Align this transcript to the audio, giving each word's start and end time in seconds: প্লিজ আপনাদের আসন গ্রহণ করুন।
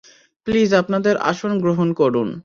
প্লিজ 0.47 0.69
আপনাদের 0.73 1.15
আসন 1.17 1.51
গ্রহণ 1.59 1.89
করুন। 1.93 2.29